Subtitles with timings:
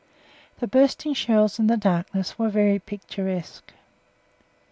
[0.57, 3.71] The bursting shells in the darkness were very picturesque.